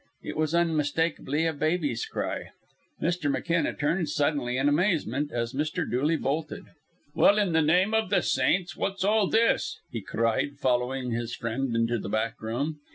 [0.23, 2.49] It was unmistakably a baby's cry.
[2.99, 3.29] Mr.
[3.29, 5.87] McKenna turned suddenly in amazement as Mr.
[5.87, 6.63] Dooley bolted.
[7.13, 11.75] "Well, in the name of the saints, what's all this?" he cried, following his friend
[11.75, 12.79] into the back room.